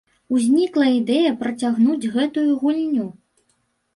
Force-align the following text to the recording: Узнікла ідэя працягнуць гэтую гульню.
Узнікла 0.35 0.85
ідэя 0.99 1.33
працягнуць 1.43 2.09
гэтую 2.15 2.47
гульню. 2.61 3.05